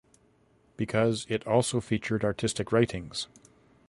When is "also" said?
1.45-1.79